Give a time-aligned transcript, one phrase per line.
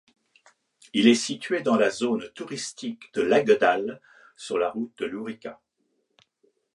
[0.93, 4.01] Il est situé dans la zone touristique de l'Aguedal
[4.35, 5.61] sur la route de l'Ourika.